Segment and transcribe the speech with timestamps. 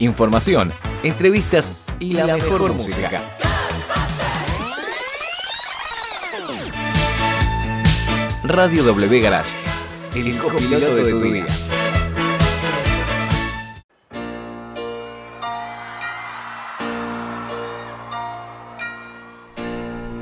[0.00, 3.20] información, entrevistas y, la, mejor, música.
[8.42, 9.50] Radio W Garage,
[10.16, 11.46] el copiloto de tu día.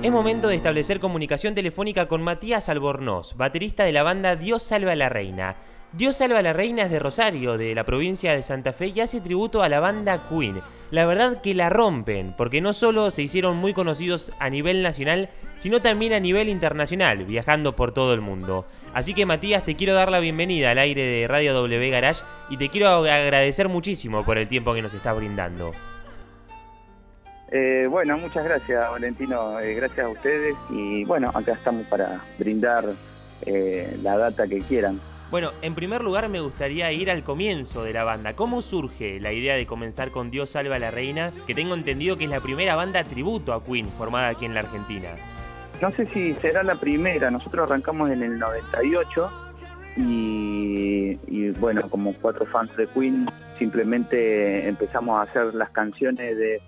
[0.02, 4.92] Es momento de establecer comunicación telefónica con Matías Albornoz, baterista de la banda Dios salva
[4.92, 5.56] a la reina.
[5.94, 9.00] Dios salva a la reina es de Rosario, de la provincia de Santa Fe, y
[9.00, 10.60] hace tributo a la banda Queen.
[10.90, 15.30] La verdad que la rompen, porque no solo se hicieron muy conocidos a nivel nacional,
[15.56, 18.66] sino también a nivel internacional, viajando por todo el mundo.
[18.92, 22.58] Así que Matías, te quiero dar la bienvenida al aire de Radio W Garage y
[22.58, 25.72] te quiero agradecer muchísimo por el tiempo que nos estás brindando.
[27.50, 32.84] Eh, bueno, muchas gracias Valentino, eh, gracias a ustedes y bueno, acá estamos para brindar
[33.46, 35.00] eh, la data que quieran.
[35.30, 38.34] Bueno, en primer lugar me gustaría ir al comienzo de la banda.
[38.34, 41.32] ¿Cómo surge la idea de comenzar con Dios salva a la reina?
[41.46, 44.60] Que tengo entendido que es la primera banda tributo a Queen formada aquí en la
[44.60, 45.10] Argentina.
[45.82, 49.30] No sé si será la primera, nosotros arrancamos en el 98
[49.98, 56.62] y, y bueno, como cuatro fans de Queen, simplemente empezamos a hacer las canciones de,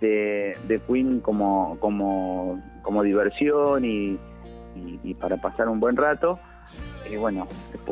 [0.00, 4.18] de, Queen como, como, como diversión y,
[4.74, 6.40] y para pasar un buen rato
[7.10, 7.46] y bueno,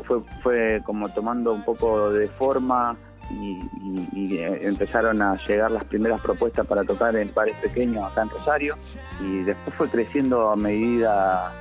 [0.07, 2.97] fue, fue como tomando un poco de forma
[3.31, 8.31] y, eh, empezaron a llegar las primeras propuestas para tocar en pares pequeños acá en
[8.31, 8.77] Rosario.
[9.21, 11.53] Y después fue creciendo a medida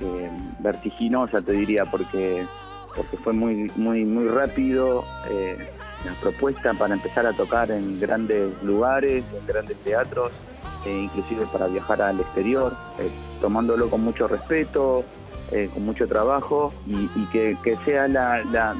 [0.00, 2.46] eh, vertiginosa, te diría, porque
[2.94, 5.56] porque fue muy muy muy rápido eh,
[6.04, 10.30] la propuesta para empezar a tocar en grandes lugares, en grandes teatros,
[10.84, 12.76] inclusive para viajar al exterior,
[13.40, 15.04] tomándolo con mucho respeto,
[15.52, 18.74] eh, con mucho trabajo y, que, sea la,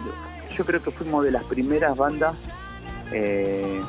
[0.57, 2.35] Yo creo que fuimos de las primeras bandas
[3.13, 3.83] eh,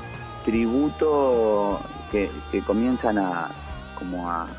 [0.44, 1.80] tributo
[2.12, 2.30] que,
[2.68, 3.52] comienzan a
[3.98, 4.50] como a,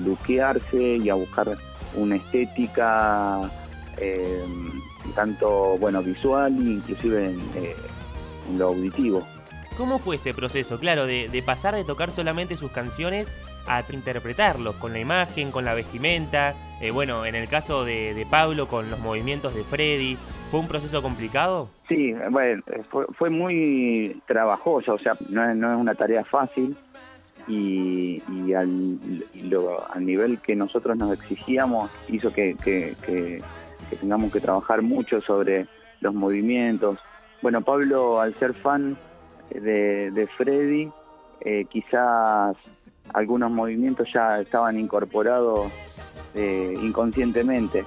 [0.00, 1.56] luquearse y a buscar
[1.94, 3.48] una estética
[3.96, 4.44] eh,
[5.14, 9.22] tanto bueno visual inclusive en, lo auditivo.
[9.76, 10.80] ¿Cómo fue ese proceso?
[10.80, 13.34] Claro, de, de pasar de tocar solamente sus canciones
[13.66, 16.54] a interpretarlos con la imagen, con la vestimenta.
[16.80, 20.16] Eh, bueno, en el caso de, Pablo, con los movimientos de Freddy,
[20.50, 21.68] ¿fue un proceso complicado?
[21.88, 22.62] Sí, bueno,
[23.16, 26.76] fue, muy trabajoso, o sea, no es, una tarea fácil
[27.46, 28.22] y,
[28.54, 28.98] al,
[30.00, 32.56] nivel que nosotros nos exigíamos hizo que,
[34.00, 35.66] tengamos que trabajar mucho sobre
[36.00, 36.98] los movimientos.
[37.42, 38.96] Bueno, Pablo, al ser fan
[39.50, 40.90] de, Freddy,
[41.40, 42.56] eh, quizás
[43.14, 45.68] algunos movimientos ya estaban incorporados
[46.34, 47.84] eh, inconscientemente,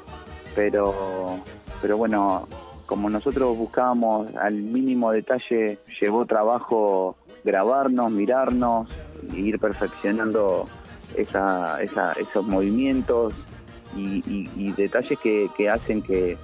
[0.56, 1.40] pero,
[1.82, 2.48] pero bueno,
[2.86, 8.88] como nosotros buscábamos al mínimo detalle, llevó trabajo grabarnos, mirarnos
[9.34, 10.68] e ir perfeccionando
[11.16, 13.34] esa, esos movimientos
[13.96, 16.38] y, detalles que hacen que,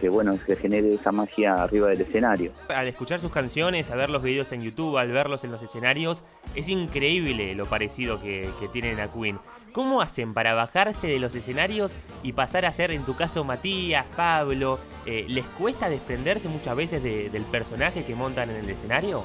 [0.00, 2.52] que bueno, se genere esa magia arriba del escenario.
[2.68, 6.24] Al escuchar sus canciones, a ver los videos en YouTube, al verlos en los escenarios,
[6.54, 9.38] es increíble lo parecido que, tienen a Queen.
[9.72, 14.06] ¿Cómo hacen para bajarse de los escenarios y pasar a ser, en tu caso, Matías,
[14.16, 14.78] Pablo?
[15.04, 19.24] Eh, ¿Les cuesta desprenderse muchas veces del personaje que montan en el escenario?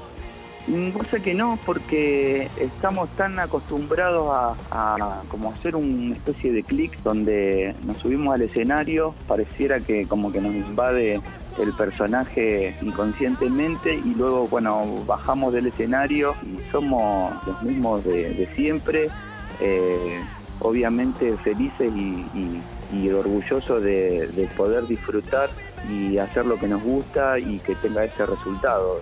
[0.70, 6.96] Cosa mm, que no, porque estamos tan acostumbrados a, como hacer una especie de clic
[7.02, 11.22] donde nos subimos al escenario, pareciera que como que nos invade
[11.58, 19.10] el personaje inconscientemente y luego, bueno, bajamos del escenario y somos los mismos de, siempre,
[19.60, 20.20] eh,
[20.60, 22.62] obviamente felices y,
[23.10, 25.50] orgullosos de, poder disfrutar
[25.90, 29.02] y hacer lo que nos gusta y que tenga ese resultado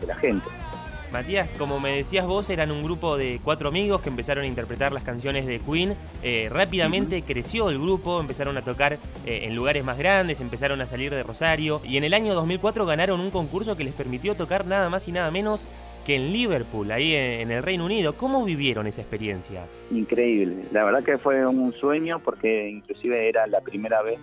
[0.00, 0.57] de la gente.
[1.12, 4.92] Matías, como me decías vos, eran un grupo de cuatro amigos que empezaron a interpretar
[4.92, 5.94] las canciones de Queen.
[6.22, 10.86] Eh, rápidamente creció el grupo, empezaron a tocar eh, en lugares más grandes, empezaron a
[10.86, 14.66] salir de Rosario y en el año 2004 ganaron un concurso que les permitió tocar
[14.66, 15.66] nada más y nada menos
[16.04, 18.14] que en Liverpool, ahí en el Reino Unido.
[18.16, 19.64] ¿Cómo vivieron esa experiencia?
[19.90, 24.18] Increíble, la verdad que fue un sueño porque inclusive era la primera vez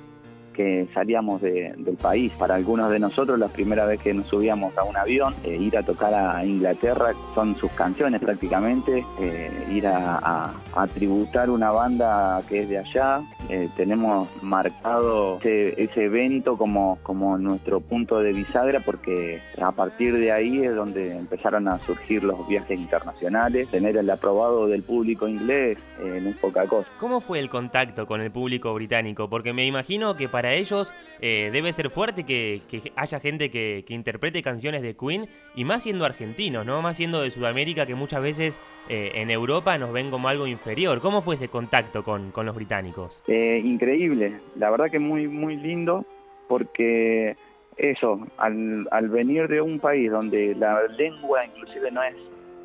[0.55, 2.31] que salíamos del país.
[2.39, 5.77] Para algunos de nosotros, la primera vez que nos subíamos a un avión, eh, ir
[5.77, 10.53] a tocar a Inglaterra, son sus canciones prácticamente, eh, ir a,
[10.93, 17.79] tributar una banda que es de allá eh, tenemos marcado ese, evento como, como nuestro
[17.79, 22.79] punto de bisagra porque a partir de ahí es donde empezaron a surgir los viajes
[22.79, 23.67] internacionales.
[23.69, 26.87] Tener el aprobado del público inglés no es poca cosa.
[26.99, 29.29] ¿Cómo fue el contacto con el público británico?
[29.29, 32.61] Porque me imagino que para ellos eh, debe ser fuerte que,
[32.95, 36.81] haya gente que, interprete canciones de Queen y más siendo argentinos, ¿no?
[36.81, 41.01] Más siendo de Sudamérica que muchas veces en Europa nos ven como algo inferior.
[41.01, 43.23] ¿Cómo fue ese contacto con, con los británicos?
[43.27, 46.05] Eh, increíble, la verdad que muy, muy lindo,
[46.47, 47.35] porque
[47.77, 52.15] eso, al, al venir de un país donde la lengua inclusive no es,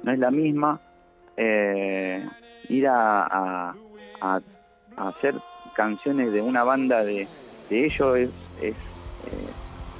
[0.02, 0.80] no es la misma,
[1.36, 2.26] eh,
[2.68, 3.74] ir a,
[4.96, 5.34] hacer
[5.74, 7.26] canciones de una banda de,
[7.70, 8.30] de ellos es,
[8.62, 8.76] es,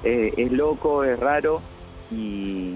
[0.04, 1.62] eh, es, loco, es raro
[2.10, 2.74] y,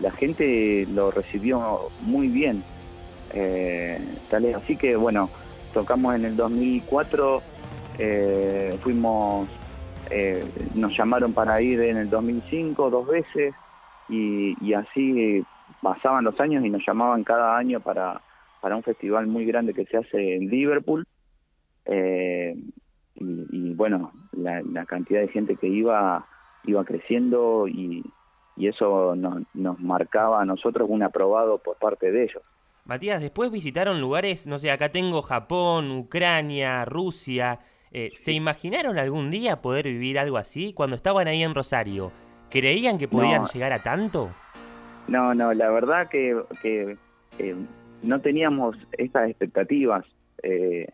[0.00, 2.62] la gente lo recibió muy bien.
[4.28, 5.30] tal es así que bueno,
[5.74, 7.42] tocamos en el 2004,
[7.98, 9.48] eh, fuimos,
[10.10, 10.44] eh,
[10.74, 13.54] nos llamaron para ir en el 2005 dos veces
[14.08, 15.44] y, así
[15.82, 18.20] pasaban los años y nos llamaban cada año para,
[18.60, 21.06] para un festival muy grande que se hace en Liverpool.
[21.86, 22.56] Eh,
[23.16, 26.26] y, bueno, la, cantidad de gente que iba
[26.64, 28.02] iba creciendo y,
[28.56, 32.42] y eso nos, nos marcaba a nosotros un aprobado por parte de ellos.
[32.86, 37.60] Matías, después visitaron lugares, no sé, acá tengo Japón, Ucrania, Rusia.
[37.90, 42.12] Eh, ¿Se imaginaron algún día poder vivir algo así cuando estaban ahí en Rosario?
[42.50, 44.30] ¿Creían que podían llegar a tanto?
[45.08, 46.98] No, no, la verdad que, que
[47.38, 47.56] eh,
[48.02, 50.04] no teníamos estas expectativas.
[50.42, 50.88] Eh,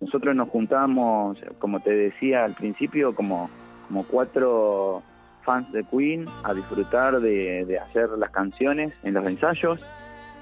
[0.00, 3.50] nosotros nos juntamos, como te decía al principio, como,
[3.88, 5.02] como cuatro
[5.42, 9.80] fans de Queen a disfrutar de, de hacer las canciones en los ensayos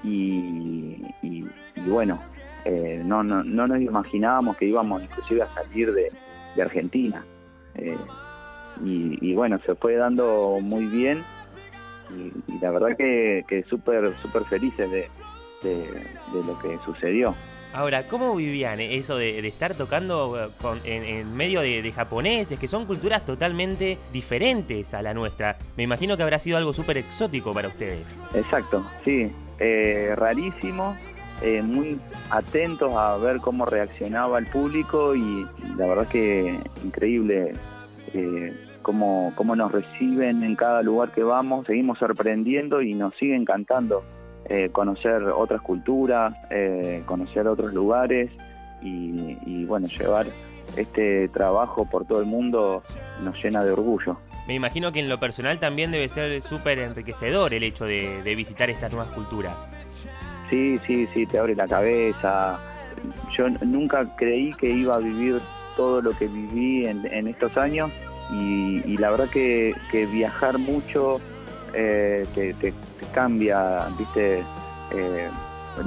[0.03, 1.43] y,
[1.87, 2.19] bueno,
[2.65, 6.11] eh, no, no, no, nos imaginábamos que íbamos inclusive a salir de,
[6.61, 7.23] Argentina.
[7.75, 7.95] Eh,
[8.83, 11.23] y, bueno, se fue dando muy bien
[12.09, 15.09] y, la verdad que, que súper super felices de,
[16.33, 17.35] lo que sucedió.
[17.73, 20.51] Ahora, ¿cómo vivían eso de, estar tocando
[20.83, 25.57] en, medio de, de, japoneses, que son culturas totalmente diferentes a la nuestra?
[25.75, 28.07] Me imagino que habrá sido algo súper exótico para ustedes.
[28.33, 29.31] Exacto, sí.
[29.59, 30.95] Eh, rarísimo,
[31.41, 31.99] eh, muy
[32.29, 35.47] atentos a ver cómo reaccionaba el público y,
[35.77, 37.53] la verdad que increíble
[38.13, 43.35] eh, cómo, cómo nos reciben en cada lugar que vamos, seguimos sorprendiendo y nos sigue
[44.45, 46.33] encantando conocer otras culturas,
[47.05, 48.31] conocer otros lugares
[48.81, 50.27] y, y bueno, llevar
[50.75, 52.83] este trabajo por todo el mundo
[53.23, 54.17] nos llena de orgullo.
[54.47, 58.69] Me imagino que en lo personal también debe ser súper enriquecedor el hecho de, visitar
[58.69, 59.69] estas nuevas culturas.
[60.49, 62.59] Sí, sí, sí, te abre la cabeza.
[63.37, 65.41] Yo nunca creí que iba a vivir
[65.75, 67.91] todo lo que viví en, estos años
[68.31, 69.75] y, la verdad que,
[70.11, 71.19] viajar mucho
[71.73, 72.73] eh, te,
[73.07, 74.43] cambia, viste,
[74.91, 75.29] eh,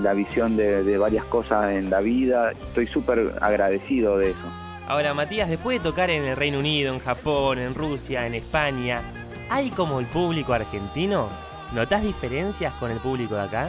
[0.02, 2.52] la visión de varias cosas en la vida.
[2.52, 4.60] Estoy súper agradecido de eso.
[4.90, 9.02] Ahora, Matías, después de tocar en el Reino Unido, en Japón, en Rusia, en España,
[9.48, 11.28] ¿hay como el público argentino?
[11.72, 13.68] ¿Notas diferencias con el público de acá?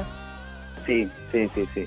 [0.83, 1.85] Sí, sí, sí, sí.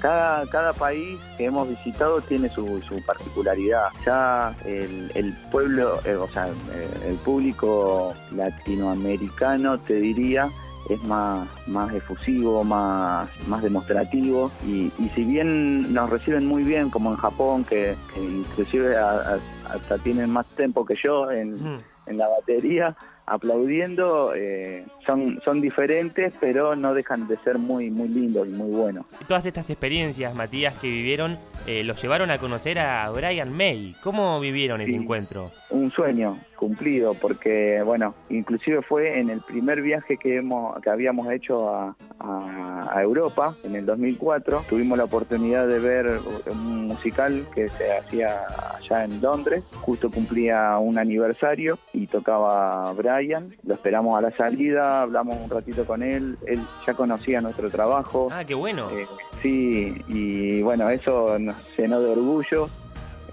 [0.00, 3.86] Cada, cada país que hemos visitado tiene su, particularidad.
[4.04, 10.48] Ya el, pueblo, eh, o sea, eh, el público latinoamericano, te diría,
[10.88, 17.10] es más, más efusivo, más, más demostrativo y, si bien nos reciben muy bien como
[17.10, 22.96] en Japón, que, inclusive hasta tienen más tiempo que yo en, en la batería,
[23.26, 28.70] aplaudiendo, eh, son, son diferentes, pero no dejan de ser muy, muy lindos y muy
[28.70, 29.06] buenos.
[29.28, 33.96] Todas estas experiencias, Matías, que vivieron, eh, los llevaron a conocer a Brian May.
[34.02, 35.52] ¿Cómo vivieron ese encuentro?
[35.82, 41.28] Un sueño cumplido, porque, bueno, inclusive fue en el primer viaje que, hemos, que habíamos
[41.32, 44.64] hecho a, a, Europa, en el 2004.
[44.68, 48.42] Tuvimos la oportunidad de ver un musical que se hacía
[48.76, 49.64] allá en Londres.
[49.80, 55.84] Justo cumplía un aniversario y tocaba Brian lo esperamos a la salida, hablamos un ratito
[55.84, 58.28] con él, él ya conocía nuestro trabajo.
[58.30, 58.90] Ah, qué bueno.
[58.90, 59.06] Eh,
[59.42, 62.68] sí, y bueno, eso nos llenó de orgullo.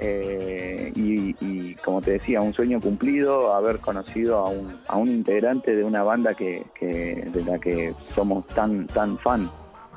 [0.02, 4.46] Eh, y, como te decía, un sueño cumplido, haber conocido
[4.88, 9.50] a un, integrante de una banda que, de la que somos tan, tan fan.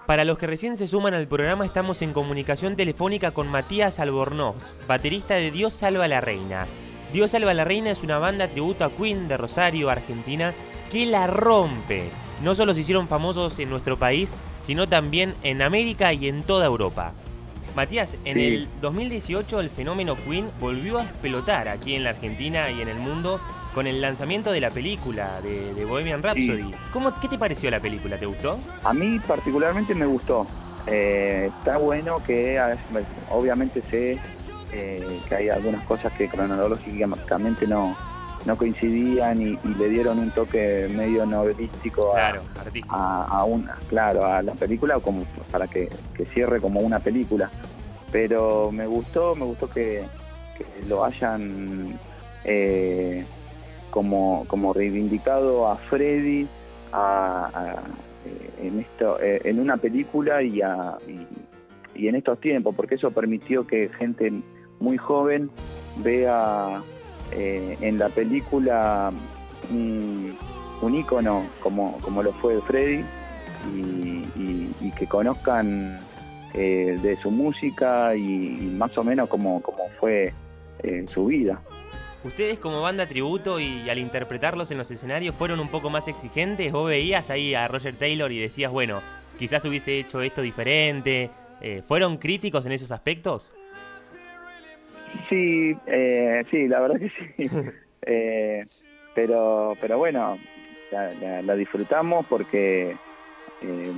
[0.06, 4.56] Para los que recién se suman al programa, estamos en comunicación telefónica con Matías Albornoz,
[4.88, 6.66] baterista de Dios Salva la Reina.
[7.12, 10.54] Dios salva la reina es una banda tributo a Queen de Rosario, Argentina,
[10.90, 12.08] que la rompe.
[12.42, 16.64] No solo se hicieron famosos en nuestro país, sino también en América y en toda
[16.64, 17.12] Europa.
[17.74, 18.46] Matías, en Sí.
[18.46, 22.98] el 2018 el fenómeno Queen volvió a explotar aquí en la Argentina y en el
[22.98, 23.40] mundo
[23.74, 26.74] con el lanzamiento de la película de, de Bohemian Rhapsody.
[26.92, 28.18] ¿Cómo, ¿Qué te pareció la película?
[28.18, 28.58] ¿Te gustó?
[28.84, 30.46] A mí particularmente me gustó.
[30.86, 32.60] Eh, está bueno que
[33.30, 34.18] obviamente sé
[34.72, 37.96] eh, que hay algunas cosas que cronológicamente no,
[38.44, 42.44] no coincidían y, y le dieron un toque medio novelístico a, Claro,
[42.88, 47.50] a, a una, claro, a la película como para que, que cierre como una película.
[48.10, 50.06] Pero me gustó, me gustó que,
[50.54, 51.98] que lo hayan
[52.44, 53.24] eh,
[53.90, 56.46] como, como reivindicado a Freddy
[56.92, 57.80] a-
[58.24, 61.26] eh, en esto, eh, en una película y, a- y,
[62.02, 64.32] y en estos tiempos, porque eso permitió que gente
[64.80, 65.50] muy joven
[65.96, 66.82] vea
[67.32, 69.12] eh, en la película
[69.70, 70.36] un,
[70.80, 73.04] un ícono como, como lo fue Freddy
[73.74, 76.00] y, que conozcan
[76.52, 80.32] eh, de su música y, y más o menos como, como fue
[80.82, 81.60] eh, su vida.
[82.24, 86.72] Ustedes como banda tributo y al interpretarlos en los escenarios fueron un poco más exigentes.
[86.72, 89.02] Vos veías ahí a Roger Taylor y decías, bueno,
[89.38, 91.30] quizás hubiese hecho esto diferente.
[91.60, 93.50] Eh, ¿Fueron críticos en esos aspectos?
[95.28, 97.48] Sí, eh, sí, la verdad que sí.
[98.04, 98.64] Eh,
[99.14, 100.36] pero, pero bueno,
[100.90, 102.96] la, la- la disfrutamos porque
[103.60, 103.92] eh,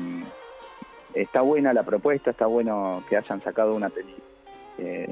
[1.15, 4.15] está buena la propuesta, está bueno que hayan sacado una peli
[4.77, 5.11] eh,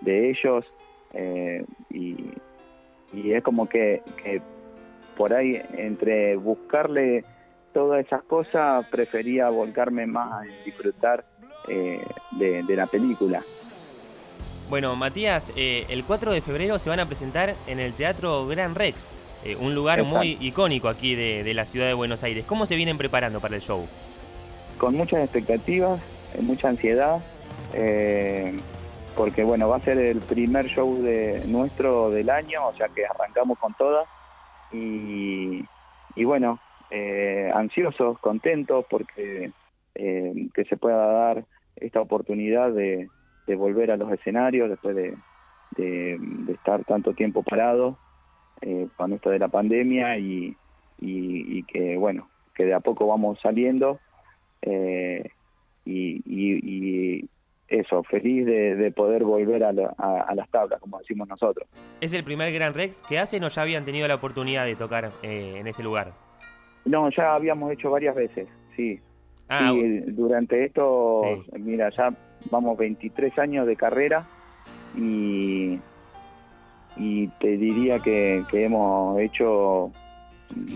[0.00, 0.64] de ellos
[1.12, 2.34] eh, y,
[3.12, 4.40] y es como que, que
[5.16, 7.24] por ahí entre buscarle
[7.72, 11.24] todas esas cosas prefería volcarme más en disfrutar
[11.66, 13.44] eh, de, de la película.
[14.70, 18.74] Bueno, Matías, eh, el 4 de febrero se van a presentar en el Teatro Gran
[18.74, 19.10] Rex,
[19.44, 20.18] eh, un lugar Exacto.
[20.18, 22.46] muy icónico aquí de, de la ciudad de Buenos Aires.
[22.46, 23.86] ¿Cómo se vienen preparando para el show?
[24.80, 26.00] con muchas expectativas,
[26.34, 27.20] eh, mucha ansiedad,
[27.74, 28.58] eh,
[29.14, 33.04] porque bueno, va a ser el primer show de nuestro del año, o sea que
[33.04, 34.08] arrancamos con todas
[34.72, 35.62] y,
[36.16, 36.58] y bueno,
[36.90, 39.52] eh, ansiosos, contentos porque
[39.92, 41.44] que se pueda dar
[41.76, 43.10] esta oportunidad de,
[43.50, 45.16] de volver a los escenarios después de,
[45.76, 47.98] de- de estar tanto tiempo parado
[48.60, 50.56] eh, con esto de la pandemia y,
[51.00, 53.98] y- y que bueno, que de a poco vamos saliendo
[54.62, 55.24] eh,
[55.84, 56.60] y, y-
[57.18, 57.28] y
[57.66, 61.68] eso, feliz de, de poder volver a, la- a- a las tablas, como decimos nosotros.
[62.00, 65.10] ¿Es el primer Gran Rex que hacen o ya habían tenido la oportunidad de tocar
[65.22, 66.12] eh, en ese lugar?
[66.84, 69.00] No, ya habíamos hecho varias veces, sí.
[69.48, 71.58] Ah, Sí, durante esto, Sí.
[71.58, 72.14] mira, ya
[72.50, 74.26] vamos 23 años de carrera
[74.96, 75.78] y,
[76.96, 79.90] y te diría que, que hemos hecho,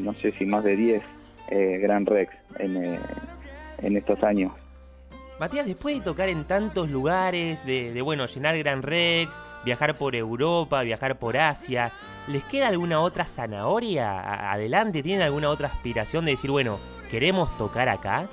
[0.03, 1.03] no sé si más de 10
[1.49, 3.01] eh, Gran Rex en, eh,
[3.79, 4.53] en estos años.
[5.41, 10.83] Matías, después de tocar en tantos lugares, de, bueno, llenar Gran Rex, viajar por Europa,
[10.83, 11.93] viajar por Asia,
[12.29, 15.03] ¿les queda alguna otra zanahoria adelante?
[15.03, 16.79] ¿Tienen alguna otra aspiración de decir, bueno,
[17.11, 18.29] queremos tocar acá?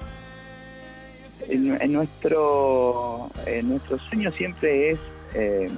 [1.51, 4.99] En, en nuestro en nuestro sueño siempre es
[5.33, 5.69] eh,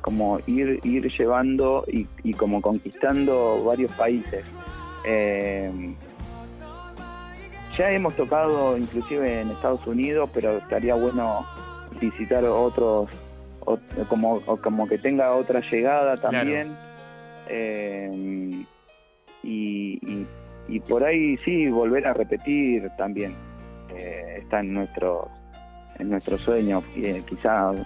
[0.00, 4.44] como ir ir llevando y, y como conquistando varios países.
[5.04, 5.70] Eh,
[7.78, 11.46] ya hemos tocado inclusive en Estados Unidos pero estaría bueno
[12.00, 13.08] visitar otros
[13.60, 16.74] ot- como o como que tenga otra llegada también.
[17.48, 18.64] Eh,
[19.42, 20.26] y, y,
[20.68, 23.34] y por ahí sí volver a repetir también
[23.96, 25.28] eh, está en nuestro
[25.98, 27.76] en nuestro sueño eh, quizás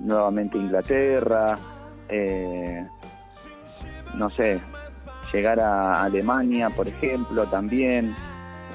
[0.00, 1.58] nuevamente Inglaterra
[2.08, 2.84] eh,
[4.14, 4.60] no sé
[5.32, 8.14] llegar a Alemania por ejemplo también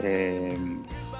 [0.03, 0.55] eh,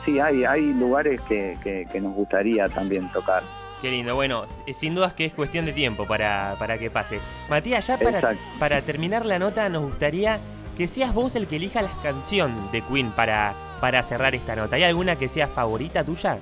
[0.06, 3.44] sí hay hay lugares que, que- que nos gustaría también tocar
[3.80, 7.20] Qué lindo, bueno, sin dudas que es cuestión de tiempo para, para que pase.
[7.48, 8.42] Matías, ya para, Exacto.
[8.58, 10.40] para terminar la nota, nos gustaría
[10.77, 14.75] que seas vos el que elija la canción de Queen para, para cerrar esta nota.
[14.75, 16.38] ¿Hay alguna que sea favorita tuya?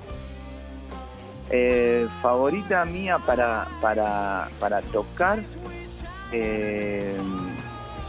[1.48, 5.38] Eh, favorita mía para, para, para tocar,
[6.32, 7.16] eh,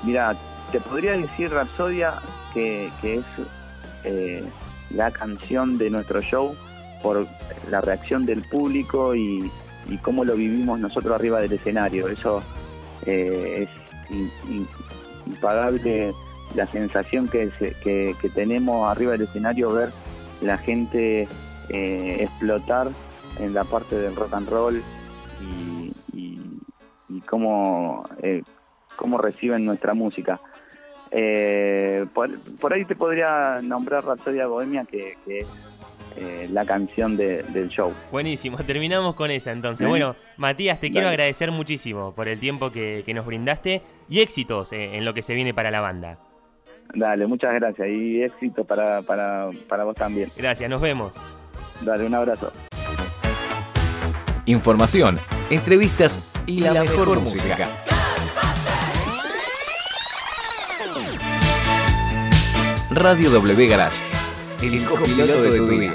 [0.03, 0.35] mira,
[0.71, 2.15] te podría decir Rapsodia
[2.53, 3.25] que, que es
[4.03, 4.43] eh,
[4.89, 6.55] la canción de nuestro show
[7.01, 7.25] por
[7.69, 9.49] la reacción del público y,
[10.01, 12.09] cómo lo vivimos nosotros arriba del escenario.
[12.09, 12.43] Eso
[13.05, 13.69] es
[15.27, 16.13] impagable
[16.55, 19.89] la sensación que, se- que, tenemos arriba del escenario, ver
[20.41, 21.27] la gente
[21.69, 22.89] eh, explotar
[23.39, 24.83] en la parte del rock and roll
[25.41, 28.43] y, y, cómo, eh,
[28.95, 30.39] cómo reciben nuestra música.
[31.11, 35.47] Eh, por, ahí te podría nombrar Rapsodia Bohemia, que, que es
[36.17, 37.93] eh, la canción de- del show.
[38.11, 39.87] Buenísimo, terminamos con esa entonces.
[39.87, 44.73] Bueno, Matías, te quiero agradecer muchísimo por el tiempo que, que nos brindaste y éxitos
[44.73, 46.17] eh, en lo que se viene para la banda.
[46.93, 50.29] Dale, muchas gracias y éxito para, para, para vos también.
[50.37, 51.13] Gracias, nos vemos.
[51.81, 52.51] Dale, un abrazo.
[54.45, 55.19] Información,
[55.49, 57.67] entrevistas y la, mejor, música.
[62.89, 63.97] Radio W Garage,
[64.61, 65.93] el copiloto de tu día.